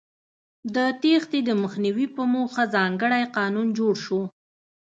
د 0.75 0.77
تېښتې 1.01 1.39
د 1.45 1.49
مخنیوي 1.61 2.07
په 2.15 2.23
موخه 2.33 2.63
ځانګړی 2.75 3.23
قانون 3.37 3.67
جوړ 3.79 3.93
شو. 4.05 4.21